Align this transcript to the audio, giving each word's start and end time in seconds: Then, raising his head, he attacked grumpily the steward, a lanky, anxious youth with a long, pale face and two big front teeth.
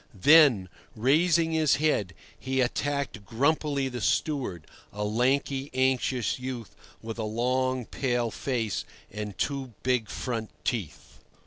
Then, 0.19 0.67
raising 0.95 1.51
his 1.51 1.75
head, 1.75 2.15
he 2.39 2.59
attacked 2.59 3.23
grumpily 3.23 3.87
the 3.87 4.01
steward, 4.01 4.65
a 4.91 5.03
lanky, 5.03 5.69
anxious 5.75 6.39
youth 6.39 6.75
with 7.03 7.19
a 7.19 7.23
long, 7.23 7.85
pale 7.85 8.31
face 8.31 8.83
and 9.11 9.37
two 9.37 9.75
big 9.83 10.09
front 10.09 10.49
teeth. 10.63 11.19